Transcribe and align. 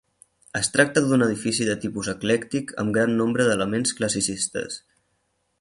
Es 0.59 0.69
tracta 0.77 1.03
d'un 1.09 1.25
edifici 1.25 1.67
de 1.67 1.75
tipus 1.83 2.09
eclèctic 2.15 2.75
amb 2.85 2.97
gran 2.97 3.15
nombre 3.23 3.49
d'elements 3.51 3.97
classicistes. 4.01 4.83